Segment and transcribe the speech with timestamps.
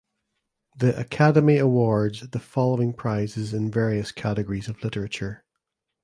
[0.75, 5.45] The Akademi awards the following prizes in various categories of literature.